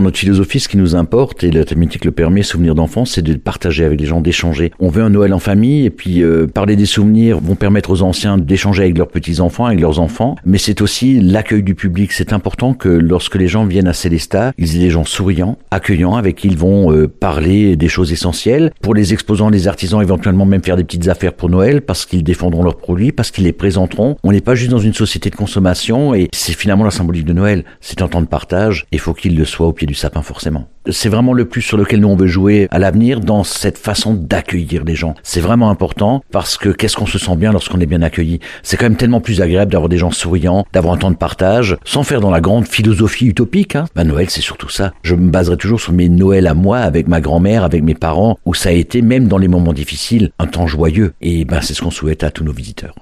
[0.00, 3.34] Notre philosophie, ce qui nous importe, et la thématique le permet, souvenir d'enfance, c'est de
[3.34, 4.70] partager avec les gens, d'échanger.
[4.78, 8.02] On veut un Noël en famille, et puis euh, parler des souvenirs vont permettre aux
[8.02, 12.12] anciens d'échanger avec leurs petits-enfants, avec leurs enfants, mais c'est aussi l'accueil du public.
[12.12, 16.16] C'est important que lorsque les gens viennent à Célestat, ils aient des gens souriants, accueillants,
[16.16, 18.72] avec qui ils vont euh, parler des choses essentielles.
[18.80, 22.24] Pour les exposants, les artisans, éventuellement même faire des petites affaires pour Noël, parce qu'ils
[22.24, 24.16] défendront leurs produits, parce qu'ils les présenteront.
[24.22, 27.32] On n'est pas juste dans une société de consommation, et c'est finalement la symbolique de
[27.32, 27.64] Noël.
[27.80, 30.68] C'est un temps de partage, il faut qu'il le soit au pied du sapin forcément.
[30.90, 34.14] C'est vraiment le plus sur lequel nous on veut jouer à l'avenir dans cette façon
[34.14, 35.14] d'accueillir les gens.
[35.22, 38.38] C'est vraiment important parce que qu'est-ce qu'on se sent bien lorsqu'on est bien accueilli?
[38.62, 41.76] C'est quand même tellement plus agréable d'avoir des gens souriants, d'avoir un temps de partage,
[41.84, 43.76] sans faire dans la grande philosophie utopique.
[43.76, 43.86] Hein.
[43.96, 44.92] Ben, Noël, c'est surtout ça.
[45.02, 48.38] Je me baserai toujours sur mes Noëls à moi, avec ma grand-mère, avec mes parents,
[48.46, 51.12] où ça a été, même dans les moments difficiles, un temps joyeux.
[51.20, 52.94] Et ben, c'est ce qu'on souhaite à tous nos visiteurs.